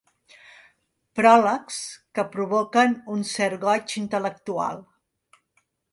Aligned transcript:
Pròlegs 1.19 1.77
que 2.19 2.25
provoquen 2.37 2.95
un 3.17 3.23
cert 3.35 3.61
goig 3.67 3.97
intel·lectual. 4.05 4.83